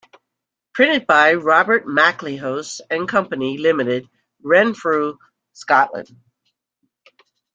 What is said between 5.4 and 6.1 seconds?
Scotland.